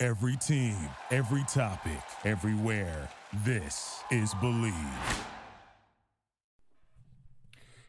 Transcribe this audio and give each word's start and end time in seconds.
Every 0.00 0.36
team, 0.36 0.76
every 1.10 1.42
topic, 1.48 1.98
everywhere. 2.24 3.08
This 3.44 4.04
is 4.12 4.32
Bleav. 4.34 4.72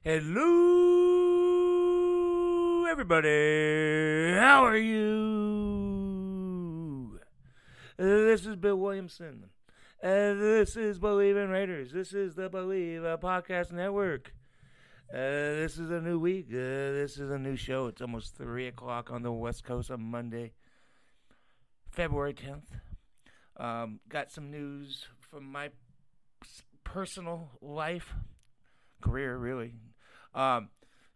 Hello, 0.03 0.39
everybody. 2.89 4.33
How 4.33 4.65
are 4.65 4.75
you? 4.75 5.19
This 7.97 8.47
is 8.47 8.55
Bill 8.55 8.77
Williamson. 8.77 9.51
This 10.01 10.75
is 10.75 10.97
Bleav 10.97 11.43
in 11.43 11.51
Raiders. 11.51 11.91
This 11.91 12.15
is 12.15 12.33
the 12.33 12.49
Bleav 12.49 13.21
Podcast 13.21 13.71
Network. 13.71 14.33
Uh, 15.13 15.15
this 15.61 15.77
is 15.77 15.91
a 15.91 16.01
new 16.01 16.17
week. 16.17 16.47
Uh, 16.49 16.57
this 16.57 17.19
is 17.19 17.29
a 17.29 17.37
new 17.37 17.55
show. 17.55 17.85
It's 17.85 18.01
almost 18.01 18.35
3 18.35 18.65
o'clock 18.67 19.11
on 19.11 19.21
the 19.21 19.31
West 19.31 19.63
Coast 19.63 19.91
on 19.91 20.01
Monday, 20.01 20.53
February 21.99 22.33
10th. 22.33 22.79
Um, 23.57 23.99
got 24.07 24.31
some 24.31 24.49
news 24.49 25.07
from 25.19 25.51
my 25.51 25.71
personal 26.85 27.49
life, 27.61 28.13
career, 29.01 29.35
really. 29.35 29.73
Um, 30.33 30.69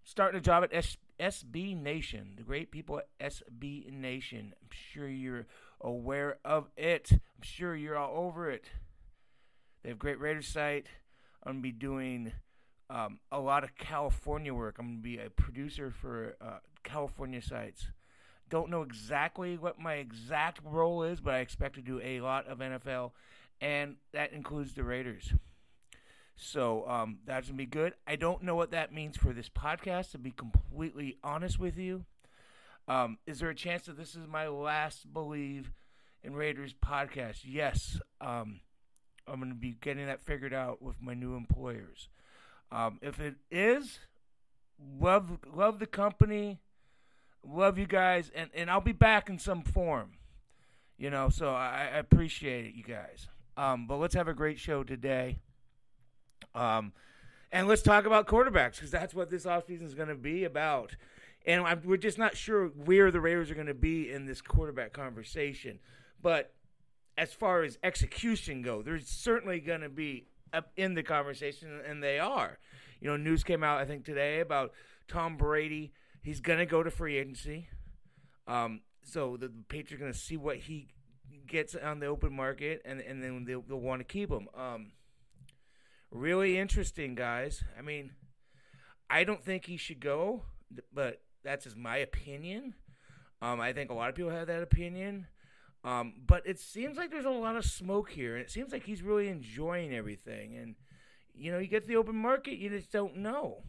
starting 0.04 0.40
a 0.40 0.42
job 0.42 0.66
at 0.66 0.74
S- 0.74 0.98
SB 1.18 1.82
Nation, 1.82 2.34
the 2.36 2.44
great 2.44 2.70
people 2.70 3.00
at 3.00 3.08
SB 3.18 3.94
Nation. 3.94 4.54
I'm 4.62 4.68
sure 4.72 5.08
you're 5.08 5.48
aware 5.80 6.40
of 6.44 6.68
it. 6.76 7.14
I'm 7.14 7.44
sure 7.44 7.78
you're 7.78 7.98
all 7.98 8.26
over 8.26 8.52
it. 8.52 8.66
They 9.84 9.90
have 9.90 10.00
great 10.00 10.20
Raiders 10.20 10.50
site. 10.50 10.88
I'm 11.46 11.54
gonna 11.54 11.62
be 11.62 11.72
doing 11.72 12.34
um, 12.90 13.20
a 13.32 13.40
lot 13.40 13.64
of 13.64 13.78
California 13.78 14.54
work. 14.54 14.76
I'm 14.80 14.88
gonna 14.88 14.98
be 14.98 15.18
a 15.18 15.30
producer 15.30 15.92
for 15.92 16.36
uh, 16.42 16.58
California 16.84 17.42
sites. 17.42 17.88
Don't 18.54 18.70
know 18.70 18.84
exactly 18.84 19.58
what 19.58 19.80
my 19.80 19.96
exact 19.96 20.60
role 20.64 21.02
is, 21.02 21.20
but 21.20 21.34
I 21.34 21.40
expect 21.40 21.74
to 21.74 21.82
do 21.82 22.00
a 22.04 22.22
lot 22.22 22.46
of 22.46 22.60
NFL, 22.60 23.10
and 23.60 23.96
that 24.12 24.32
includes 24.32 24.76
the 24.76 24.84
Raiders. 24.84 25.34
So 26.36 26.88
um, 26.88 27.18
that's 27.26 27.48
gonna 27.48 27.58
be 27.58 27.66
good. 27.66 27.96
I 28.06 28.16
don't 28.16 28.44
know 28.44 28.54
what 28.54 28.70
that 28.70 28.94
means 28.94 29.18
for 29.18 29.34
this 29.34 29.50
podcast. 29.50 30.12
To 30.12 30.20
be 30.20 30.30
completely 30.30 31.18
honest 31.24 31.58
with 31.58 31.80
you, 31.80 32.06
um, 32.88 33.18
is 33.26 33.40
there 33.40 33.50
a 33.50 33.56
chance 33.56 33.88
that 33.88 33.98
this 33.98 34.14
is 34.14 34.28
my 34.28 34.48
last 34.48 35.12
Bleav 35.12 35.66
in 36.22 36.36
Raiders 36.36 36.76
podcast? 36.76 37.40
Yes. 37.46 38.00
Um, 38.22 38.60
I'm 39.28 39.40
gonna 39.40 39.56
be 39.56 39.78
getting 39.82 40.06
that 40.06 40.22
figured 40.22 40.54
out 40.54 40.80
with 40.80 41.02
my 41.02 41.16
new 41.16 41.36
employers. 41.36 42.08
Um, 42.72 43.00
if 43.02 43.20
it 43.20 43.34
is, 43.50 43.98
love 45.02 45.40
love 45.52 45.80
the 45.80 45.88
company, 45.88 46.60
love 47.46 47.78
you 47.78 47.86
guys, 47.86 48.32
and, 48.36 48.50
and 48.54 48.70
I'll 48.70 48.82
be 48.82 48.92
back 48.92 49.30
in 49.30 49.40
some 49.40 49.62
form. 49.62 50.12
You 50.98 51.10
know, 51.10 51.30
so 51.30 51.50
I, 51.50 51.90
I 51.94 51.98
appreciate 51.98 52.66
it, 52.66 52.76
you 52.76 52.84
guys. 52.84 53.28
Um, 53.58 53.88
but 53.88 53.98
let's 53.98 54.16
have 54.16 54.28
a 54.28 54.34
great 54.34 54.60
show 54.60 54.84
today. 54.84 55.40
Um, 56.56 56.94
and 57.52 57.68
let's 57.68 57.82
talk 57.82 58.06
about 58.06 58.28
quarterbacks 58.28 58.76
because 58.76 58.92
that's 58.92 59.14
what 59.14 59.30
this 59.30 59.46
offseason 59.46 59.84
is 59.84 59.94
going 59.94 60.10
to 60.10 60.16
be 60.16 60.44
about. 60.44 60.96
And 61.46 61.64
I'm, 61.64 61.82
we're 61.84 61.98
just 61.98 62.18
not 62.18 62.38
sure 62.38 62.68
where 62.68 63.12
the 63.12 63.20
Raiders 63.20 63.52
are 63.52 63.56
going 63.56 63.68
to 63.68 63.74
be 63.74 64.10
in 64.10 64.26
this 64.26 64.42
quarterback 64.42 64.94
conversation. 64.94 65.80
But 66.22 66.54
as 67.18 67.34
far 67.34 67.64
as 67.64 67.78
execution 67.84 68.62
go, 68.62 68.82
there's 68.82 69.08
certainly 69.08 69.60
going 69.60 69.82
to 69.82 69.90
be 69.90 70.26
up 70.52 70.72
in 70.78 70.94
the 70.94 71.04
conversation, 71.04 71.82
and 71.88 72.02
they 72.02 72.20
are. 72.20 72.60
You 73.02 73.10
know, 73.10 73.18
news 73.18 73.44
came 73.44 73.64
out 73.64 73.80
I 73.80 73.86
think 73.86 74.06
today 74.06 74.40
about 74.40 74.72
Tom 75.08 75.36
Brady. 75.36 75.92
He's 76.24 76.40
to 76.60 76.66
go 76.66 76.82
to 76.82 76.90
free 76.90 77.18
agency. 77.18 77.68
Um, 78.48 78.82
so 79.04 79.38
the 79.38 79.52
Patriots 79.68 80.02
are 80.02 80.12
to 80.12 80.18
see 80.18 80.38
what 80.38 80.58
he 80.58 80.88
gets 81.48 81.76
on 81.76 82.00
the 82.00 82.06
open 82.08 82.34
market, 82.34 82.82
and 82.86 83.02
and 83.02 83.22
then 83.22 83.46
they'll, 83.46 83.62
they'll 83.62 83.80
want 83.80 84.00
to 84.00 84.06
keep 84.06 84.32
him. 84.32 84.48
Um, 84.58 84.94
really 86.10 86.58
interesting, 86.58 87.16
guys. 87.16 87.64
I 87.78 87.82
mean, 87.82 88.12
I 89.10 89.26
don't 89.26 89.44
think 89.44 89.66
he 89.66 89.78
should 89.78 90.00
go, 90.00 90.44
but 90.94 91.22
that's 91.44 91.66
just 91.66 91.78
my 91.78 91.98
opinion. 91.98 92.74
Um, 93.42 93.60
I 93.60 93.74
think 93.74 93.92
a 93.92 93.94
lot 93.94 94.10
of 94.10 94.16
people 94.16 94.32
have 94.32 94.48
that 94.48 94.64
opinion. 94.64 95.28
Um, 95.84 96.14
but 96.26 96.48
it 96.48 96.60
seems 96.60 96.96
like 96.96 97.12
there's 97.12 97.26
a 97.26 97.30
lot 97.30 97.58
of 97.58 97.66
smoke 97.66 98.12
here, 98.12 98.36
and 98.36 98.42
it 98.42 98.50
seems 98.50 98.72
like 98.72 98.86
he's 98.86 99.02
really 99.02 99.28
enjoying 99.28 99.94
everything. 99.94 100.56
And 100.56 100.76
you 101.36 101.52
know, 101.52 101.60
you 101.60 101.68
get 101.68 101.82
to 101.82 101.88
the 101.88 101.98
open 101.98 102.16
market, 102.16 102.58
you 102.58 102.70
just 102.70 102.92
don't 102.92 103.18
know. 103.18 103.64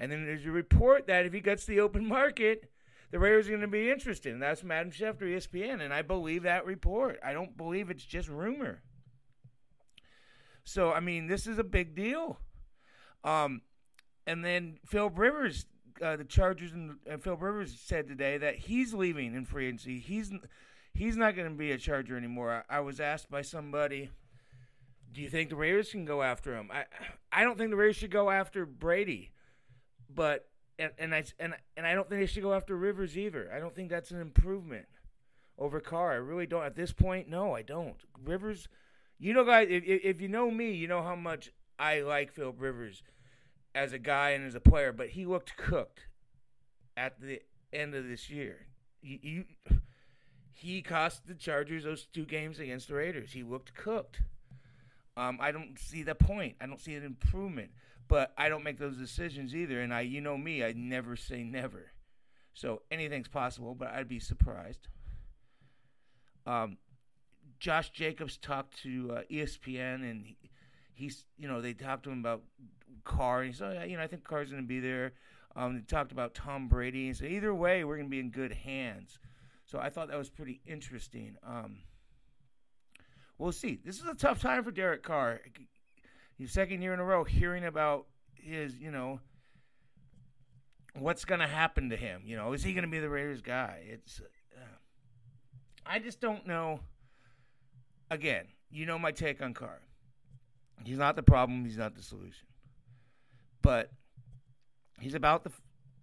And 0.00 0.10
then 0.10 0.24
there's 0.24 0.46
a 0.46 0.50
report 0.50 1.06
that 1.08 1.26
if 1.26 1.34
he 1.34 1.40
gets 1.40 1.66
the 1.66 1.78
open 1.80 2.06
market, 2.08 2.70
the 3.10 3.18
Raiders 3.18 3.48
are 3.48 3.50
going 3.50 3.60
to 3.60 3.68
be 3.68 3.90
interested. 3.90 4.32
And 4.32 4.42
that's 4.42 4.64
Madam 4.64 4.90
Adam 4.96 5.18
Schefter, 5.18 5.36
ESPN, 5.36 5.82
and 5.82 5.92
I 5.92 6.00
believe 6.00 6.44
that 6.44 6.64
report. 6.64 7.20
I 7.22 7.34
don't 7.34 7.54
believe 7.54 7.90
it's 7.90 8.04
just 8.04 8.28
rumor. 8.30 8.80
So 10.64 10.90
I 10.90 11.00
mean, 11.00 11.26
this 11.26 11.46
is 11.46 11.58
a 11.58 11.64
big 11.64 11.94
deal. 11.94 12.38
Um, 13.24 13.60
and 14.26 14.42
then 14.42 14.78
Phil 14.86 15.10
Rivers, 15.10 15.66
uh, 16.00 16.16
the 16.16 16.24
Chargers 16.24 16.72
and 16.72 16.96
uh, 17.10 17.18
Phil 17.18 17.36
Rivers 17.36 17.78
said 17.78 18.08
today 18.08 18.38
that 18.38 18.56
he's 18.56 18.94
leaving 18.94 19.34
in 19.34 19.44
free 19.44 19.66
agency. 19.66 19.98
He's 19.98 20.32
he's 20.94 21.16
not 21.18 21.36
going 21.36 21.48
to 21.48 21.54
be 21.54 21.72
a 21.72 21.78
Charger 21.78 22.16
anymore. 22.16 22.64
I, 22.70 22.78
I 22.78 22.80
was 22.80 23.00
asked 23.00 23.30
by 23.30 23.42
somebody, 23.42 24.08
"Do 25.12 25.20
you 25.20 25.28
think 25.28 25.50
the 25.50 25.56
Raiders 25.56 25.90
can 25.90 26.06
go 26.06 26.22
after 26.22 26.56
him?" 26.56 26.70
I 26.72 26.84
I 27.30 27.44
don't 27.44 27.58
think 27.58 27.68
the 27.68 27.76
Raiders 27.76 27.96
should 27.96 28.10
go 28.10 28.30
after 28.30 28.64
Brady, 28.64 29.32
but 30.14 30.48
and, 30.78 30.92
and 30.98 31.14
I 31.14 31.24
and 31.38 31.54
and 31.76 31.86
I 31.86 31.94
don't 31.94 32.08
think 32.08 32.20
they 32.20 32.26
should 32.26 32.42
go 32.42 32.54
after 32.54 32.76
Rivers 32.76 33.16
either. 33.16 33.50
I 33.54 33.58
don't 33.58 33.74
think 33.74 33.90
that's 33.90 34.10
an 34.10 34.20
improvement 34.20 34.86
over 35.58 35.80
Carr. 35.80 36.12
I 36.12 36.16
really 36.16 36.46
don't. 36.46 36.64
At 36.64 36.76
this 36.76 36.92
point, 36.92 37.28
no, 37.28 37.54
I 37.54 37.62
don't. 37.62 37.96
Rivers, 38.24 38.68
you 39.18 39.34
know, 39.34 39.44
guys, 39.44 39.68
if 39.70 39.84
if 39.86 40.20
you 40.20 40.28
know 40.28 40.50
me, 40.50 40.72
you 40.72 40.88
know 40.88 41.02
how 41.02 41.16
much 41.16 41.50
I 41.78 42.00
like 42.00 42.32
Phil 42.32 42.52
Rivers 42.52 43.02
as 43.74 43.92
a 43.92 43.98
guy 43.98 44.30
and 44.30 44.46
as 44.46 44.54
a 44.54 44.60
player, 44.60 44.92
but 44.92 45.10
he 45.10 45.26
looked 45.26 45.56
cooked 45.56 46.06
at 46.96 47.20
the 47.20 47.40
end 47.72 47.94
of 47.94 48.08
this 48.08 48.28
year. 48.28 48.66
You, 49.02 49.18
you, 49.22 49.44
he 50.52 50.82
cost 50.82 51.26
the 51.26 51.34
Chargers 51.34 51.84
those 51.84 52.06
two 52.06 52.24
games 52.24 52.58
against 52.58 52.88
the 52.88 52.94
Raiders. 52.94 53.32
He 53.32 53.42
looked 53.42 53.74
cooked. 53.74 54.22
Um, 55.16 55.38
I 55.40 55.52
don't 55.52 55.78
see 55.78 56.02
the 56.02 56.14
point. 56.14 56.56
I 56.60 56.66
don't 56.66 56.80
see 56.80 56.94
an 56.94 57.04
improvement. 57.04 57.70
But 58.10 58.32
I 58.36 58.48
don't 58.48 58.64
make 58.64 58.76
those 58.76 58.96
decisions 58.96 59.54
either. 59.54 59.80
And 59.80 59.94
I, 59.94 60.00
you 60.00 60.20
know 60.20 60.36
me, 60.36 60.64
I 60.64 60.72
never 60.72 61.14
say 61.14 61.44
never. 61.44 61.92
So 62.54 62.82
anything's 62.90 63.28
possible, 63.28 63.76
but 63.76 63.88
I'd 63.88 64.08
be 64.08 64.18
surprised. 64.18 64.88
Um, 66.44 66.76
Josh 67.60 67.90
Jacobs 67.90 68.36
talked 68.36 68.82
to 68.82 69.12
uh, 69.18 69.22
ESPN, 69.30 70.10
and 70.10 70.26
he, 70.26 70.36
he's, 70.92 71.24
you 71.38 71.46
know, 71.46 71.60
they 71.60 71.72
talked 71.72 72.02
to 72.04 72.10
him 72.10 72.18
about 72.18 72.42
Carr. 73.04 73.42
And 73.42 73.52
he 73.52 73.56
said, 73.56 73.78
oh, 73.80 73.84
you 73.84 73.96
know, 73.96 74.02
I 74.02 74.08
think 74.08 74.24
Carr's 74.24 74.50
going 74.50 74.64
to 74.64 74.68
be 74.68 74.80
there. 74.80 75.12
Um, 75.54 75.76
they 75.76 75.82
talked 75.82 76.10
about 76.10 76.34
Tom 76.34 76.66
Brady. 76.66 77.06
And 77.06 77.16
said, 77.16 77.30
either 77.30 77.54
way, 77.54 77.84
we're 77.84 77.96
going 77.96 78.08
to 78.08 78.10
be 78.10 78.18
in 78.18 78.30
good 78.30 78.52
hands. 78.52 79.20
So 79.66 79.78
I 79.78 79.88
thought 79.88 80.08
that 80.08 80.18
was 80.18 80.30
pretty 80.30 80.60
interesting. 80.66 81.36
Um, 81.46 81.78
we'll 83.38 83.52
see. 83.52 83.78
This 83.84 84.00
is 84.00 84.06
a 84.06 84.14
tough 84.14 84.40
time 84.40 84.64
for 84.64 84.72
Derek 84.72 85.04
Carr. 85.04 85.42
Second 86.46 86.82
year 86.82 86.94
in 86.94 87.00
a 87.00 87.04
row 87.04 87.24
hearing 87.24 87.64
about 87.64 88.06
his, 88.34 88.78
you 88.78 88.90
know, 88.90 89.20
what's 90.98 91.24
going 91.24 91.40
to 91.40 91.46
happen 91.46 91.90
to 91.90 91.96
him. 91.96 92.22
You 92.24 92.36
know, 92.36 92.52
is 92.52 92.62
he 92.62 92.72
going 92.72 92.84
to 92.84 92.90
be 92.90 92.98
the 92.98 93.10
Raiders 93.10 93.42
guy? 93.42 93.82
It's, 93.86 94.20
uh, 94.56 94.60
I 95.86 95.98
just 95.98 96.20
don't 96.20 96.46
know. 96.46 96.80
Again, 98.10 98.46
you 98.70 98.86
know 98.86 98.98
my 98.98 99.12
take 99.12 99.42
on 99.42 99.54
Carr. 99.54 99.80
He's 100.84 100.98
not 100.98 101.16
the 101.16 101.22
problem. 101.22 101.64
He's 101.64 101.76
not 101.76 101.94
the 101.94 102.02
solution. 102.02 102.46
But 103.62 103.90
he's 104.98 105.14
about 105.14 105.44
the 105.44 105.52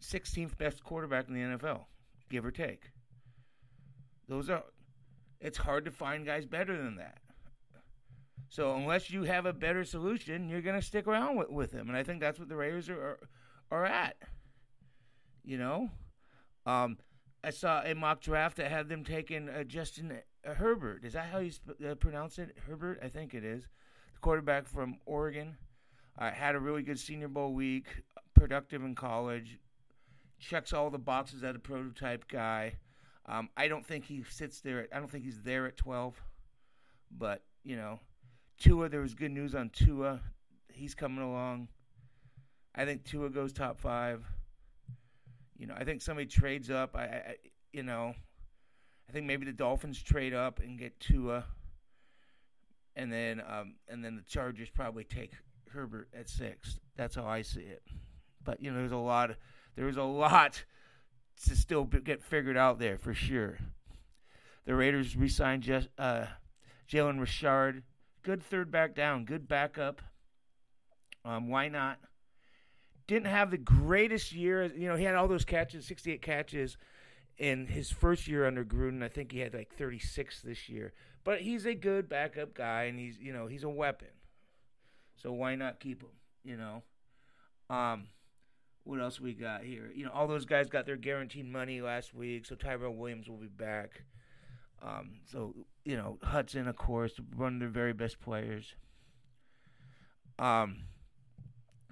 16th 0.01 0.57
best 0.57 0.84
quarterback 0.84 1.28
in 1.28 1.34
the 1.34 1.57
NFL, 1.57 1.86
give 2.30 2.45
or 2.45 2.51
take. 2.51 2.92
Those 4.28 4.50
are. 4.50 4.63
It's 5.39 5.57
hard 5.57 5.86
to 5.86 5.92
find 5.92 6.25
guys 6.25 6.45
better 6.45 6.75
than 6.75 6.95
that. 6.98 7.19
So 8.49 8.75
unless 8.75 9.09
you 9.09 9.23
have 9.23 9.45
a 9.45 9.53
better 9.53 9.83
solution, 9.83 10.49
you're 10.49 10.61
going 10.61 10.79
to 10.79 10.85
stick 10.85 11.07
around 11.07 11.38
with, 11.38 11.49
with 11.49 11.71
him, 11.71 11.89
and 11.89 11.97
I 11.97 12.03
think 12.03 12.21
that's 12.21 12.39
what 12.39 12.49
the 12.49 12.55
Raiders 12.55 12.89
are 12.89 13.01
are, 13.01 13.19
are 13.71 13.85
at. 13.85 14.15
You 15.44 15.57
know, 15.57 15.89
um, 16.65 16.97
I 17.44 17.51
saw 17.51 17.81
a 17.83 17.94
mock 17.94 18.21
draft 18.21 18.57
that 18.57 18.71
had 18.71 18.89
them 18.89 19.03
taking 19.03 19.49
uh, 19.49 19.63
Justin 19.63 20.19
Herbert. 20.44 21.03
Is 21.03 21.13
that 21.13 21.27
how 21.27 21.39
you 21.39 21.51
sp- 21.51 21.79
uh, 21.85 21.95
pronounce 21.95 22.39
it? 22.39 22.57
Herbert, 22.67 22.99
I 23.03 23.07
think 23.09 23.33
it 23.33 23.44
is. 23.44 23.63
The 24.13 24.19
quarterback 24.19 24.67
from 24.67 24.97
Oregon. 25.05 25.57
Uh, 26.17 26.31
had 26.31 26.55
a 26.55 26.59
really 26.59 26.81
good 26.81 27.00
Senior 27.00 27.27
Bowl 27.27 27.53
week, 27.53 27.85
productive 28.33 28.83
in 28.83 28.95
college, 28.95 29.59
checks 30.39 30.73
all 30.73 30.89
the 30.89 30.97
boxes 30.97 31.43
as 31.43 31.55
a 31.55 31.59
prototype 31.59 32.27
guy. 32.27 32.73
Um, 33.27 33.50
I 33.55 33.67
don't 33.67 33.85
think 33.85 34.05
he 34.05 34.23
sits 34.23 34.61
there. 34.61 34.81
At, 34.81 34.89
I 34.95 35.00
don't 35.00 35.11
think 35.11 35.25
he's 35.25 35.41
there 35.43 35.67
at 35.67 35.77
12. 35.77 36.19
But, 37.15 37.43
you 37.63 37.75
know, 37.75 38.00
Tua, 38.57 38.89
there 38.89 39.01
was 39.01 39.13
good 39.13 39.31
news 39.31 39.56
on 39.56 39.69
Tua. 39.69 40.21
He's 40.71 40.95
coming 40.95 41.24
along. 41.24 41.68
I 42.75 42.86
think 42.86 43.04
Tua 43.04 43.30
goes 43.30 43.54
top 43.54 43.80
five. 43.80 44.24
You 45.57 45.68
know, 45.68 45.75
I 45.75 45.83
think 45.83 46.01
somebody 46.01 46.27
trades 46.27 46.69
up. 46.69 46.95
I, 46.95 47.04
I 47.04 47.36
you 47.71 47.83
know, 47.83 48.13
I 49.09 49.12
think 49.12 49.25
maybe 49.25 49.45
the 49.45 49.51
Dolphins 49.51 50.01
trade 50.01 50.33
up 50.33 50.59
and 50.59 50.77
get 50.77 51.00
Tua, 51.00 51.45
and 52.95 53.12
then 53.12 53.42
um, 53.48 53.75
and 53.88 54.04
then 54.04 54.15
the 54.15 54.21
Chargers 54.24 54.69
probably 54.69 55.03
take 55.03 55.31
Herbert 55.69 56.10
at 56.18 56.30
six. 56.30 56.80
That's 56.95 57.15
how 57.15 57.25
I 57.25 57.42
see 57.42 57.62
it. 57.62 57.83
But 58.44 58.62
you 58.62 58.71
know, 58.71 58.77
there's 58.77 58.92
a 58.92 58.98
lot. 58.98 59.36
There's 59.75 59.98
a 59.98 60.03
lot 60.03 60.63
to 61.45 61.56
still 61.56 61.83
get 61.83 62.24
figured 62.24 62.57
out 62.57 62.80
there 62.80 62.98
for 62.98 63.13
sure. 63.13 63.57
The 64.65 64.75
Raiders 64.75 65.15
re-signed 65.15 65.88
uh, 65.98 66.25
Jalen 66.92 67.19
Richard, 67.19 67.83
good 68.23 68.43
third 68.43 68.71
back 68.71 68.95
down, 68.95 69.25
good 69.25 69.47
backup. 69.47 70.01
Um, 71.25 71.49
why 71.49 71.67
not? 71.67 71.99
Didn't 73.07 73.27
have 73.27 73.51
the 73.51 73.57
greatest 73.57 74.33
year. 74.33 74.65
You 74.65 74.87
know, 74.89 74.95
he 74.95 75.03
had 75.03 75.15
all 75.15 75.27
those 75.27 75.45
catches, 75.45 75.85
68 75.85 76.21
catches 76.21 76.77
in 77.37 77.67
his 77.67 77.91
first 77.91 78.27
year 78.27 78.45
under 78.45 78.65
Gruden. 78.65 79.03
I 79.03 79.07
think 79.07 79.31
he 79.31 79.39
had 79.39 79.53
like 79.53 79.73
36 79.75 80.41
this 80.41 80.69
year. 80.69 80.93
But 81.23 81.41
he's 81.41 81.65
a 81.65 81.73
good 81.73 82.07
backup 82.07 82.53
guy, 82.53 82.83
and 82.83 82.97
he's 82.97 83.19
you 83.19 83.33
know 83.33 83.47
he's 83.47 83.63
a 83.63 83.69
weapon. 83.69 84.07
So 85.15 85.33
why 85.33 85.55
not 85.55 85.79
keep 85.79 86.01
him? 86.01 86.09
You 86.43 86.57
know. 86.57 86.83
Um, 87.69 88.07
what 88.85 89.01
else 89.01 89.19
we 89.19 89.33
got 89.33 89.63
here? 89.63 89.91
You 89.93 90.05
know, 90.05 90.11
all 90.13 90.27
those 90.27 90.45
guys 90.45 90.69
got 90.69 90.85
their 90.85 90.95
guaranteed 90.95 91.45
money 91.45 91.81
last 91.81 92.13
week, 92.13 92.45
so 92.45 92.55
Tyrell 92.55 92.95
Williams 92.95 93.27
will 93.27 93.37
be 93.37 93.47
back. 93.47 94.03
Um, 94.81 95.19
so 95.31 95.53
you 95.85 95.97
know, 95.97 96.18
Hudson, 96.21 96.68
of 96.68 96.75
course, 96.75 97.13
one 97.35 97.56
of 97.56 97.59
their 97.59 97.69
very 97.69 97.94
best 97.94 98.19
players. 98.19 98.75
Um, 100.39 100.83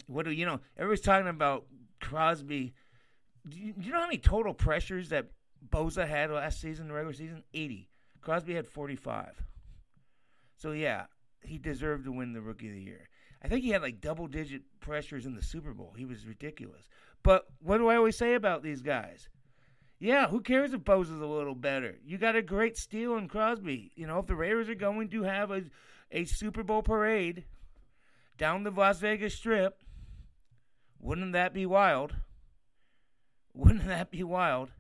what 0.08 0.26
do 0.26 0.32
you 0.32 0.46
know? 0.46 0.60
Everybody's 0.78 1.02
talking 1.02 1.28
about 1.28 1.66
Crosby. 2.02 2.74
Do 3.48 3.60
you, 3.60 3.74
do 3.74 3.86
you 3.86 3.92
know 3.92 4.00
how 4.00 4.06
many 4.06 4.18
total 4.18 4.54
pressures 4.54 5.10
that 5.10 5.28
Bosa 5.68 6.08
had 6.08 6.32
last 6.32 6.62
season, 6.62 6.88
the 6.88 6.94
regular 6.94 7.14
season? 7.14 7.44
Eighty. 7.54 7.90
Crosby 8.22 8.54
had 8.56 8.68
forty-five. 8.68 9.44
So 10.58 10.72
yeah, 10.72 11.06
he 11.44 11.58
deserved 11.58 12.06
to 12.06 12.12
win 12.12 12.34
the 12.34 12.42
Rookie 12.42 12.68
of 12.70 12.74
the 12.74 12.82
Year. 12.82 13.10
I 13.44 13.48
think 13.48 13.64
he 13.64 13.70
had 13.70 13.82
like 13.82 14.02
double 14.02 14.28
digit 14.28 14.64
pressures 14.80 15.26
in 15.26 15.36
the 15.36 15.42
Super 15.42 15.74
Bowl. 15.74 15.94
He 15.96 16.06
was 16.06 16.26
ridiculous. 16.26 16.88
But 17.24 17.46
what 17.60 17.78
do 17.78 17.88
I 17.88 17.96
always 17.96 18.18
say 18.18 18.34
about 18.34 18.64
these 18.64 18.82
guys? 18.82 19.30
Yeah, 20.00 20.28
who 20.28 20.42
cares 20.42 20.74
if 20.74 20.82
Bosa 20.82 21.16
is 21.16 21.22
a 21.22 21.26
little 21.26 21.56
better? 21.56 21.96
You 22.06 22.18
got 22.18 22.36
a 22.36 22.42
great 22.42 22.78
steal 22.78 23.16
in 23.16 23.28
Crosby. 23.28 23.92
You 23.96 24.08
know, 24.08 24.20
if 24.20 24.28
the 24.28 24.36
Raiders 24.36 24.70
are 24.70 24.76
going 24.76 25.10
to 25.10 25.24
have 25.24 25.52
a, 25.52 25.64
a 26.12 26.26
Super 26.26 26.64
Bowl 26.64 26.84
parade 26.84 27.46
down 28.38 28.64
the 28.64 28.72
Las 28.72 29.00
Vegas 29.00 29.36
Strip, 29.36 29.78
wouldn't 31.00 31.34
that 31.34 31.54
be 31.54 31.66
wild? 31.66 32.16
Wouldn't 33.54 33.88
that 33.88 34.12
be 34.12 34.24
wild? 34.24 34.72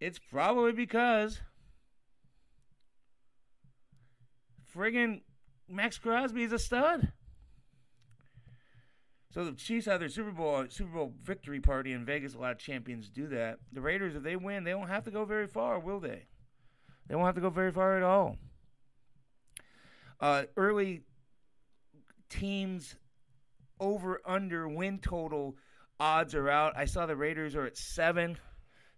It's 0.00 0.18
probably 0.18 0.72
because 0.72 1.40
friggin' 4.74 5.20
Maxx 5.68 5.98
Crosby 5.98 6.44
is 6.44 6.52
a 6.52 6.58
stud. 6.58 7.12
So 9.34 9.44
the 9.44 9.52
Chiefs 9.52 9.86
have 9.86 9.98
their 9.98 10.08
Super 10.08 10.30
Bowl 10.30 10.64
Super 10.68 10.92
Bowl 10.92 11.12
victory 11.24 11.58
party 11.58 11.92
in 11.92 12.04
Vegas. 12.04 12.34
A 12.34 12.38
lot 12.38 12.52
of 12.52 12.58
champions 12.58 13.10
do 13.10 13.26
that. 13.28 13.58
The 13.72 13.80
Raiders, 13.80 14.14
if 14.14 14.22
they 14.22 14.36
win, 14.36 14.62
they 14.62 14.70
don't 14.70 14.86
have 14.86 15.02
to 15.06 15.10
go 15.10 15.24
very 15.24 15.48
far, 15.48 15.80
will 15.80 15.98
they? 15.98 16.26
They 17.08 17.16
won't 17.16 17.26
have 17.26 17.34
to 17.34 17.40
go 17.40 17.50
very 17.50 17.72
far 17.72 17.96
at 17.96 18.04
all. 18.04 18.38
Uh, 20.20 20.44
early 20.56 21.02
teams 22.30 22.94
over 23.80 24.20
under 24.24 24.68
win 24.68 25.00
total 25.00 25.56
odds 25.98 26.36
are 26.36 26.48
out. 26.48 26.74
I 26.76 26.84
saw 26.84 27.04
the 27.04 27.16
Raiders 27.16 27.56
are 27.56 27.66
at 27.66 27.76
seven, 27.76 28.38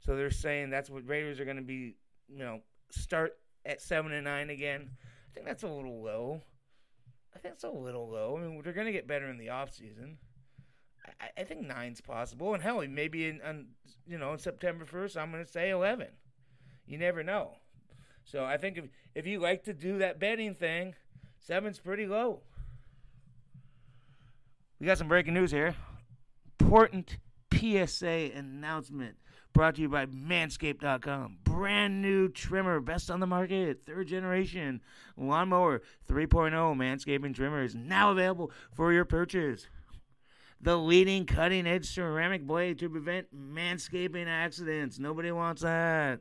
so 0.01 0.17
they're 0.17 0.31
saying 0.31 0.69
that's 0.69 0.91
what 0.91 1.09
Raiders 1.09 1.41
are 1.41 1.47
going 1.47 1.57
to 1.57 1.63
be. 1.63 1.97
You 2.29 2.39
know, 2.41 2.61
start 2.91 3.39
at 3.65 3.81
seven 3.81 4.13
and 4.13 4.25
nine 4.25 4.51
again. 4.51 4.91
I 5.01 5.35
think 5.35 5.47
that's 5.47 5.63
a 5.63 5.69
little 5.69 6.03
low. 6.03 6.43
I 7.35 7.39
think 7.39 7.55
it's 7.55 7.65
a 7.65 7.71
little 7.71 8.11
low. 8.11 8.37
I 8.37 8.43
mean, 8.43 8.61
they're 8.63 8.75
going 8.75 8.87
to 8.87 8.93
get 8.93 9.09
better 9.09 9.29
in 9.31 9.39
the 9.39 9.49
off 9.49 9.73
season. 9.73 10.19
I, 11.21 11.41
I 11.41 11.45
think 11.45 11.67
nine's 11.67 12.01
possible, 12.01 12.55
and 12.55 12.63
hell, 12.63 12.83
maybe 12.89 13.29
in, 13.29 13.41
on, 13.43 13.67
you 14.07 14.19
know, 14.19 14.31
on 14.31 14.39
September 14.39 14.85
first, 14.85 15.17
I'm 15.17 15.31
going 15.31 15.45
to 15.45 15.51
say 15.51 15.71
eleven. 15.71 16.09
You 16.87 16.99
never 16.99 17.23
know. 17.23 17.57
So 18.25 18.45
I 18.45 18.57
think 18.57 18.79
if 18.79 18.85
if 19.15 19.27
you 19.27 19.39
like 19.39 19.65
to 19.65 19.73
do 19.73 19.99
that 19.99 20.19
betting 20.19 20.55
thing, 20.55 20.95
seven's 21.39 21.79
pretty 21.79 22.07
low. 22.07 22.43
We 24.79 24.87
got 24.87 24.99
some 24.99 25.09
breaking 25.09 25.35
news 25.35 25.51
here. 25.51 25.75
Important 26.61 27.19
PSA 27.55 28.31
announcement 28.35 29.17
brought 29.57 29.77
to 29.77 29.81
you 29.81 29.89
by 29.89 30.05
Manscaped.com. 30.05 31.39
Brand 31.45 32.03
new 32.03 32.29
trimmer, 32.29 32.79
best 32.81 33.11
on 33.11 33.21
the 33.21 33.27
market, 33.27 33.81
third 33.87 34.09
generation 34.09 34.83
lawnmower 35.17 35.81
3.0 36.09 36.53
manscaping 36.53 37.35
trimmer 37.35 37.63
is 37.63 37.75
now 37.75 38.11
available 38.11 38.51
for 38.75 38.93
your 38.93 39.07
purchase 39.07 39.67
the 40.61 40.77
leading 40.77 41.27
cutting 41.27 41.67
edge 41.67 41.87
ceramic 41.87 42.47
blade 42.47 42.79
to 42.79 42.89
prevent 42.89 43.27
manscaping 43.35 44.27
accidents. 44.27 44.99
Nobody 44.99 45.31
wants 45.33 45.63
that. 45.63 46.21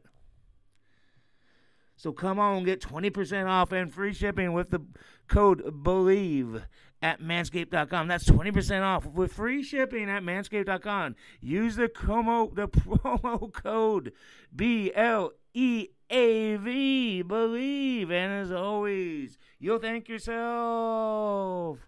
So 1.98 2.12
come 2.12 2.40
on, 2.40 2.64
get 2.66 2.82
20% 2.82 3.48
off 3.48 3.72
and 3.72 3.94
free 3.94 4.14
shipping 4.14 4.54
with 4.54 4.70
the 4.70 4.82
code 5.28 5.64
BLEAV 5.64 6.64
at 7.02 7.22
manscaped.com. 7.22 8.08
That's 8.08 8.26
20% 8.26 8.82
off 8.82 9.06
with 9.06 9.34
free 9.34 9.64
shipping 9.64 10.10
at 10.10 10.24
manscaped.com. 10.24 11.16
Use 11.40 11.76
the 11.76 11.88
promo, 11.88 12.54
the 12.54 12.68
promo 12.68 13.52
code 13.54 14.12
B 14.54 14.92
L 14.94 15.32
E 15.54 15.88
A 16.10 16.58
V, 16.58 17.22
believe. 17.22 18.12
And 18.12 18.34
as 18.34 18.52
always, 18.52 19.38
you'll 19.60 19.80
thank 19.80 20.10
yourself. 20.10 21.80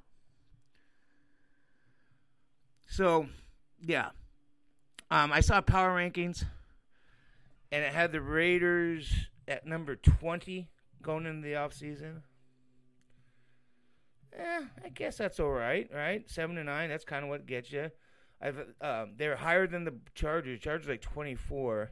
So, 2.97 3.27
yeah. 3.79 4.09
Um, 5.11 5.31
I 5.31 5.41
saw 5.41 5.61
power 5.61 5.95
rankings, 5.95 6.43
and 7.71 7.83
it 7.83 7.93
had 7.93 8.11
the 8.11 8.21
Raiders 8.21 9.13
at 9.47 9.67
number 9.67 9.95
20 9.95 10.67
going 11.03 11.27
into 11.27 11.47
the 11.47 11.53
offseason. 11.53 12.23
Eh, 14.35 14.63
I 14.83 14.89
guess 14.89 15.15
that's 15.15 15.39
all 15.39 15.51
right, 15.51 15.87
right? 15.93 16.27
Seven 16.27 16.55
to 16.55 16.63
nine, 16.63 16.89
that's 16.89 17.03
kind 17.03 17.23
of 17.23 17.29
what 17.29 17.45
gets 17.45 17.71
you. 17.71 17.91
I've 18.41 18.57
um, 18.81 19.11
they're 19.15 19.35
higher 19.35 19.67
than 19.67 19.83
the 19.83 19.93
Chargers. 20.15 20.59
Chargers 20.59 20.87
like 20.87 21.01
24, 21.01 21.91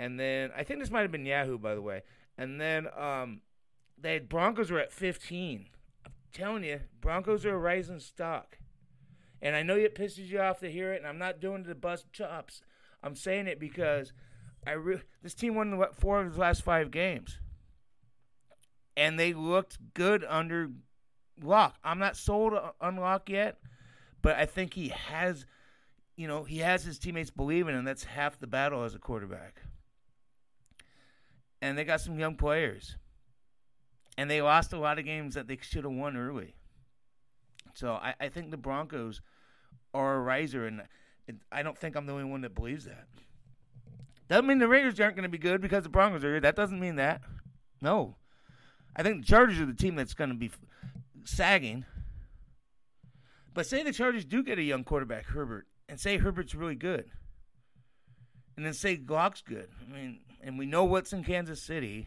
and 0.00 0.18
then 0.18 0.50
I 0.56 0.64
think 0.64 0.80
this 0.80 0.90
might 0.90 1.02
have 1.02 1.12
been 1.12 1.26
Yahoo, 1.26 1.58
by 1.58 1.76
the 1.76 1.80
way. 1.80 2.02
And 2.36 2.60
then 2.60 2.88
um, 2.98 3.42
they 3.96 4.18
Broncos 4.18 4.72
were 4.72 4.80
at 4.80 4.92
15. 4.92 5.66
I'm 6.04 6.12
telling 6.32 6.64
you, 6.64 6.80
Broncos 7.00 7.46
are 7.46 7.54
a 7.54 7.58
rising 7.58 8.00
stock. 8.00 8.58
And 9.42 9.56
I 9.56 9.64
know 9.64 9.76
it 9.76 9.96
pisses 9.96 10.28
you 10.28 10.40
off 10.40 10.60
to 10.60 10.70
hear 10.70 10.92
it, 10.92 10.98
and 10.98 11.06
I'm 11.06 11.18
not 11.18 11.40
doing 11.40 11.62
it 11.62 11.68
to 11.68 11.74
bust 11.74 12.12
chops. 12.12 12.62
I'm 13.02 13.16
saying 13.16 13.48
it 13.48 13.58
because 13.58 14.12
I 14.64 14.72
re- 14.72 15.02
this 15.20 15.34
team 15.34 15.56
won 15.56 15.84
four 15.94 16.20
of 16.20 16.28
his 16.28 16.38
last 16.38 16.62
five 16.62 16.92
games, 16.92 17.38
and 18.96 19.18
they 19.18 19.34
looked 19.34 19.78
good 19.94 20.24
under 20.28 20.70
Lock. 21.42 21.74
I'm 21.82 21.98
not 21.98 22.16
sold 22.16 22.54
on 22.80 22.96
Lock 22.96 23.28
yet, 23.28 23.58
but 24.22 24.36
I 24.36 24.46
think 24.46 24.74
he 24.74 24.88
has, 24.88 25.44
you 26.16 26.28
know, 26.28 26.44
he 26.44 26.58
has 26.58 26.84
his 26.84 27.00
teammates 27.00 27.30
believing, 27.30 27.74
and 27.74 27.86
that's 27.86 28.04
half 28.04 28.38
the 28.38 28.46
battle 28.46 28.84
as 28.84 28.94
a 28.94 29.00
quarterback. 29.00 29.62
And 31.60 31.76
they 31.76 31.84
got 31.84 32.00
some 32.00 32.18
young 32.18 32.36
players, 32.36 32.96
and 34.16 34.30
they 34.30 34.40
lost 34.40 34.72
a 34.72 34.78
lot 34.78 35.00
of 35.00 35.04
games 35.04 35.34
that 35.34 35.48
they 35.48 35.58
should 35.60 35.82
have 35.82 35.92
won 35.92 36.16
early. 36.16 36.54
So 37.74 37.92
I, 37.92 38.14
I 38.20 38.28
think 38.28 38.50
the 38.50 38.56
Broncos 38.56 39.20
are 39.94 40.16
a 40.16 40.20
riser, 40.20 40.66
and 40.66 40.82
I 41.50 41.62
don't 41.62 41.76
think 41.76 41.96
I'm 41.96 42.06
the 42.06 42.12
only 42.12 42.24
one 42.24 42.42
that 42.42 42.54
believes 42.54 42.84
that. 42.84 43.06
Doesn't 44.28 44.46
mean 44.46 44.58
the 44.58 44.68
Raiders 44.68 44.98
aren't 45.00 45.16
going 45.16 45.24
to 45.24 45.28
be 45.28 45.38
good 45.38 45.60
because 45.60 45.82
the 45.82 45.90
Broncos 45.90 46.24
are 46.24 46.30
here. 46.30 46.40
That 46.40 46.56
doesn't 46.56 46.80
mean 46.80 46.96
that. 46.96 47.22
No. 47.80 48.16
I 48.96 49.02
think 49.02 49.20
the 49.20 49.26
Chargers 49.26 49.60
are 49.60 49.66
the 49.66 49.74
team 49.74 49.94
that's 49.94 50.14
going 50.14 50.30
to 50.30 50.36
be 50.36 50.50
sagging. 51.24 51.84
But 53.52 53.66
say 53.66 53.82
the 53.82 53.92
Chargers 53.92 54.24
do 54.24 54.42
get 54.42 54.58
a 54.58 54.62
young 54.62 54.84
quarterback, 54.84 55.26
Herbert, 55.26 55.66
and 55.88 56.00
say 56.00 56.16
Herbert's 56.16 56.54
really 56.54 56.74
good. 56.74 57.10
And 58.56 58.62
and 58.62 58.66
then 58.66 58.74
say 58.74 59.00
Lock's 59.08 59.42
good. 59.42 59.68
I 59.80 59.92
mean, 59.92 60.20
and 60.40 60.56
we 60.56 60.66
know 60.66 60.84
what's 60.84 61.12
in 61.12 61.24
Kansas 61.24 61.60
City. 61.60 62.06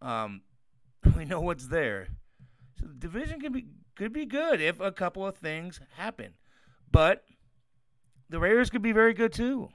Um, 0.00 0.42
we 1.16 1.24
know 1.24 1.40
what's 1.40 1.66
there. 1.66 2.06
So 2.78 2.86
the 2.86 2.94
division 2.94 3.40
can 3.40 3.52
be 3.52 3.66
could 4.00 4.14
be 4.14 4.24
good 4.24 4.62
if 4.62 4.80
a 4.80 4.90
couple 4.90 5.26
of 5.26 5.36
things 5.36 5.78
happen, 5.98 6.32
but 6.90 7.22
the 8.30 8.40
Raiders 8.40 8.70
could 8.70 8.80
be 8.80 8.92
very 8.92 9.12
good 9.12 9.30
too. 9.30 9.68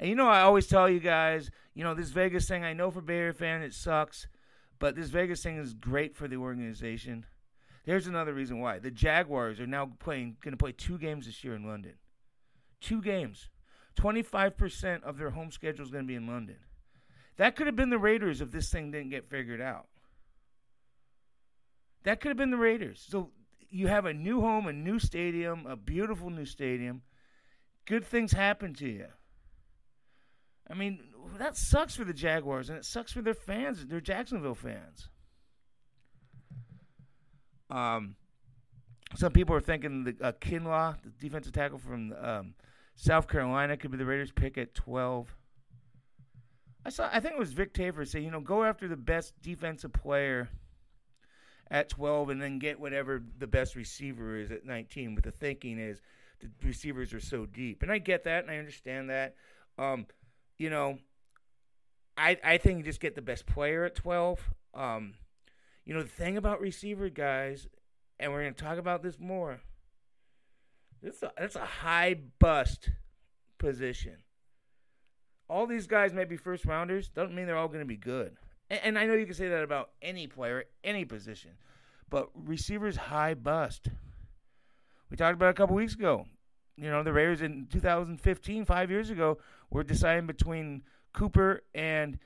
And 0.00 0.08
you 0.08 0.14
know, 0.14 0.26
I 0.26 0.40
always 0.40 0.66
tell 0.66 0.88
you 0.88 0.98
guys, 0.98 1.50
you 1.74 1.84
know, 1.84 1.92
this 1.92 2.12
Vegas 2.12 2.48
thing. 2.48 2.64
I 2.64 2.72
know 2.72 2.90
for 2.90 3.02
Bear 3.02 3.34
fan 3.34 3.60
it 3.60 3.74
sucks, 3.74 4.26
but 4.78 4.96
this 4.96 5.10
Vegas 5.10 5.42
thing 5.42 5.58
is 5.58 5.74
great 5.74 6.16
for 6.16 6.28
the 6.28 6.36
organization. 6.36 7.26
There's 7.84 8.06
another 8.06 8.32
reason 8.32 8.58
why 8.58 8.78
the 8.78 8.90
Jaguars 8.90 9.60
are 9.60 9.66
now 9.66 9.90
playing, 9.98 10.38
going 10.40 10.52
to 10.52 10.56
play 10.56 10.72
two 10.72 10.96
games 10.96 11.26
this 11.26 11.44
year 11.44 11.54
in 11.54 11.66
London. 11.66 11.96
Two 12.80 13.02
games. 13.02 13.50
25% 14.00 15.02
of 15.02 15.18
their 15.18 15.30
home 15.30 15.50
schedule 15.50 15.84
is 15.84 15.90
going 15.90 16.04
to 16.04 16.08
be 16.08 16.14
in 16.14 16.26
London. 16.26 16.56
That 17.36 17.54
could 17.54 17.66
have 17.66 17.76
been 17.76 17.90
the 17.90 17.98
Raiders 17.98 18.40
if 18.40 18.50
this 18.50 18.70
thing 18.70 18.92
didn't 18.92 19.10
get 19.10 19.28
figured 19.28 19.60
out. 19.60 19.88
That 22.06 22.20
could 22.20 22.28
have 22.28 22.36
been 22.36 22.52
the 22.52 22.56
Raiders. 22.56 23.04
So 23.10 23.30
you 23.68 23.88
have 23.88 24.06
a 24.06 24.14
new 24.14 24.40
home, 24.40 24.68
a 24.68 24.72
new 24.72 25.00
stadium, 25.00 25.66
a 25.66 25.74
beautiful 25.74 26.30
new 26.30 26.46
stadium. 26.46 27.02
Good 27.84 28.06
things 28.06 28.30
happen 28.30 28.74
to 28.74 28.88
you. 28.88 29.06
I 30.70 30.74
mean, 30.74 31.00
that 31.36 31.56
sucks 31.56 31.96
for 31.96 32.04
the 32.04 32.12
Jaguars, 32.12 32.70
and 32.70 32.78
it 32.78 32.84
sucks 32.84 33.10
for 33.10 33.22
their 33.22 33.34
fans, 33.34 33.84
their 33.86 34.00
Jacksonville 34.00 34.54
fans. 34.54 35.08
Um, 37.70 38.14
some 39.16 39.32
people 39.32 39.56
are 39.56 39.60
thinking 39.60 40.04
the 40.04 40.16
uh, 40.22 40.32
Kinlaw, 40.40 40.96
the 41.02 41.10
defensive 41.10 41.54
tackle 41.54 41.78
from 41.78 42.14
um, 42.20 42.54
South 42.94 43.26
Carolina, 43.26 43.76
could 43.76 43.90
be 43.90 43.96
the 43.96 44.06
Raiders' 44.06 44.30
pick 44.30 44.56
at 44.56 44.76
twelve. 44.76 45.34
I 46.84 46.90
saw. 46.90 47.08
I 47.12 47.18
think 47.18 47.34
it 47.34 47.38
was 47.40 47.52
Vic 47.52 47.74
Tafur 47.74 48.06
say, 48.06 48.20
you 48.20 48.30
know, 48.30 48.38
go 48.38 48.62
after 48.62 48.86
the 48.86 48.96
best 48.96 49.34
defensive 49.42 49.92
player 49.92 50.50
at 51.70 51.88
twelve, 51.88 52.30
and 52.30 52.40
then 52.40 52.58
get 52.58 52.78
whatever 52.78 53.22
the 53.38 53.46
best 53.46 53.74
receiver 53.74 54.36
is 54.36 54.50
at 54.50 54.64
nineteen. 54.64 55.14
But 55.14 55.24
the 55.24 55.30
thinking 55.30 55.78
is 55.78 56.00
the 56.40 56.48
receivers 56.66 57.12
are 57.12 57.20
so 57.20 57.46
deep, 57.46 57.82
and 57.82 57.90
I 57.90 57.98
get 57.98 58.24
that, 58.24 58.44
and 58.44 58.50
I 58.50 58.58
understand 58.58 59.10
that. 59.10 59.34
Um, 59.78 60.06
you 60.58 60.70
know, 60.70 60.98
I 62.16 62.38
I 62.44 62.58
think 62.58 62.78
you 62.78 62.84
just 62.84 63.00
get 63.00 63.14
the 63.14 63.22
best 63.22 63.46
player 63.46 63.84
at 63.84 63.94
twelve. 63.94 64.40
Um, 64.74 65.14
you 65.84 65.94
know, 65.94 66.02
the 66.02 66.08
thing 66.08 66.36
about 66.36 66.60
receiver 66.60 67.08
guys, 67.08 67.68
and 68.18 68.32
we're 68.32 68.42
going 68.42 68.54
to 68.54 68.64
talk 68.64 68.78
about 68.78 69.02
this 69.02 69.18
more. 69.18 69.60
It's 71.02 71.22
a, 71.22 71.32
it's 71.38 71.56
a 71.56 71.64
high 71.64 72.16
bust 72.38 72.90
position. 73.58 74.16
All 75.48 75.66
these 75.66 75.86
guys 75.86 76.12
may 76.12 76.24
be 76.24 76.36
first 76.36 76.64
rounders. 76.64 77.08
Doesn't 77.08 77.34
mean 77.34 77.46
they're 77.46 77.56
all 77.56 77.68
going 77.68 77.80
to 77.80 77.84
be 77.86 77.96
good. 77.96 78.36
And, 78.68 78.98
I 78.98 79.06
know 79.06 79.14
you 79.14 79.26
can 79.26 79.34
say 79.34 79.48
that 79.48 79.62
about 79.62 79.90
any 80.02 80.26
player, 80.26 80.64
any 80.82 81.04
position. 81.04 81.52
But 82.10 82.30
receivers 82.34 82.96
high 82.96 83.34
bust. 83.34 83.88
We 85.10 85.16
talked 85.16 85.34
about 85.34 85.50
a 85.50 85.54
couple 85.54 85.76
weeks 85.76 85.94
ago. 85.94 86.26
You 86.76 86.90
know, 86.90 87.02
the 87.02 87.12
Raiders 87.12 87.42
in 87.42 87.68
2015, 87.70 88.64
five 88.64 88.90
years 88.90 89.10
ago, 89.10 89.38
were 89.70 89.84
deciding 89.84 90.26
between 90.26 90.82
Cooper 91.12 91.62
and 91.74 92.18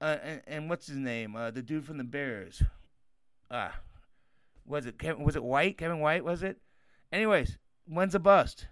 uh, 0.00 0.16
and, 0.22 0.42
and, 0.46 0.70
what's 0.70 0.86
his 0.86 0.96
name, 0.96 1.34
uh, 1.34 1.50
the 1.50 1.60
dude 1.60 1.84
from 1.84 1.98
the 1.98 2.04
Bears. 2.04 2.62
Ah, 3.50 3.74
was 4.64 4.86
it 4.86 4.96
Kevin? 4.96 5.24
Was 5.24 5.34
it 5.34 5.42
White? 5.42 5.76
Kevin 5.76 5.98
White 5.98 6.24
was 6.24 6.44
it? 6.44 6.58
Anyways, 7.10 7.58
when's 7.84 8.14
a 8.14 8.20
bust? 8.20 8.68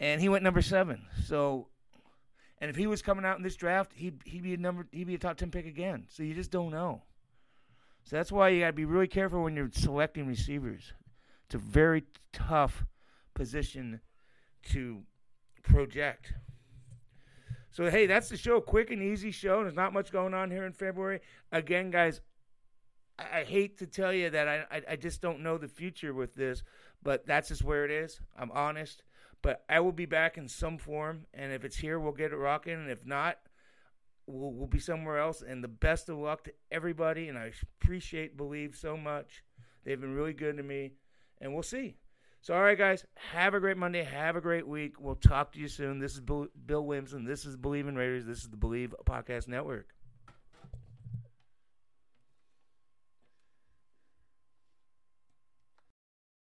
And 0.00 0.20
he 0.20 0.28
went 0.28 0.42
number 0.42 0.62
seven. 0.62 1.02
So, 1.24 1.68
and 2.60 2.70
if 2.70 2.76
he 2.76 2.86
was 2.86 3.02
coming 3.02 3.24
out 3.24 3.36
in 3.36 3.42
this 3.42 3.56
draft, 3.56 3.92
he'd 3.94 4.20
he'd 4.24 4.42
be 4.42 4.54
a 4.54 4.58
number 4.58 4.86
he'd 4.92 5.06
be 5.06 5.14
a 5.14 5.18
top 5.18 5.36
ten 5.36 5.50
pick 5.50 5.66
again. 5.66 6.06
So 6.08 6.22
you 6.22 6.34
just 6.34 6.50
don't 6.50 6.70
know. 6.70 7.02
So 8.04 8.16
that's 8.16 8.32
why 8.32 8.48
you 8.48 8.60
got 8.60 8.68
to 8.68 8.72
be 8.72 8.84
really 8.84 9.06
careful 9.06 9.42
when 9.42 9.54
you're 9.54 9.70
selecting 9.72 10.26
receivers. 10.26 10.92
It's 11.46 11.54
a 11.54 11.58
very 11.58 12.04
tough 12.32 12.84
position 13.34 14.00
to 14.70 15.02
project. 15.62 16.32
So 17.70 17.90
hey, 17.90 18.06
that's 18.06 18.28
the 18.28 18.36
show. 18.36 18.60
Quick 18.60 18.90
and 18.90 19.02
easy 19.02 19.30
show. 19.30 19.62
There's 19.62 19.74
not 19.74 19.92
much 19.92 20.10
going 20.10 20.34
on 20.34 20.50
here 20.50 20.64
in 20.64 20.72
February. 20.72 21.20
Again, 21.52 21.90
guys, 21.90 22.22
I, 23.18 23.40
I 23.40 23.44
hate 23.44 23.78
to 23.78 23.86
tell 23.86 24.12
you 24.12 24.30
that 24.30 24.48
I, 24.48 24.64
I 24.70 24.82
I 24.90 24.96
just 24.96 25.20
don't 25.20 25.42
know 25.42 25.58
the 25.58 25.68
future 25.68 26.12
with 26.12 26.34
this, 26.34 26.62
but 27.02 27.26
that's 27.26 27.48
just 27.48 27.62
where 27.62 27.84
it 27.84 27.90
is. 27.90 28.20
I'm 28.36 28.50
honest. 28.50 29.02
But 29.42 29.64
I 29.68 29.80
will 29.80 29.92
be 29.92 30.06
back 30.06 30.36
in 30.36 30.48
some 30.48 30.78
form, 30.78 31.26
and 31.32 31.52
if 31.52 31.64
it's 31.64 31.76
here, 31.76 31.98
we'll 31.98 32.12
get 32.12 32.32
it 32.32 32.36
rocking. 32.36 32.74
And 32.74 32.90
if 32.90 33.06
not, 33.06 33.38
we'll, 34.26 34.52
we'll 34.52 34.66
be 34.66 34.80
somewhere 34.80 35.18
else. 35.18 35.42
And 35.42 35.62
the 35.62 35.68
best 35.68 36.08
of 36.08 36.18
luck 36.18 36.44
to 36.44 36.52
everybody. 36.70 37.28
And 37.28 37.38
I 37.38 37.52
appreciate 37.80 38.36
Bleav 38.36 38.76
so 38.76 38.96
much. 38.96 39.44
They've 39.84 40.00
been 40.00 40.14
really 40.14 40.32
good 40.32 40.56
to 40.56 40.62
me, 40.62 40.92
and 41.40 41.54
we'll 41.54 41.62
see. 41.62 41.96
So, 42.40 42.54
all 42.54 42.62
right, 42.62 42.78
guys, 42.78 43.04
have 43.32 43.54
a 43.54 43.60
great 43.60 43.76
Monday. 43.76 44.02
Have 44.02 44.36
a 44.36 44.40
great 44.40 44.66
week. 44.66 45.00
We'll 45.00 45.16
talk 45.16 45.52
to 45.52 45.58
you 45.58 45.68
soon. 45.68 45.98
This 45.98 46.14
is 46.14 46.20
Bill, 46.20 46.48
Bill 46.66 46.84
Williamson. 46.84 47.24
This 47.24 47.44
is 47.44 47.56
Bleav 47.56 47.88
in 47.88 47.96
Raiders. 47.96 48.26
This 48.26 48.38
is 48.38 48.48
the 48.48 48.56
Bleav 48.56 48.92
Podcast 49.06 49.48
Network. 49.48 49.88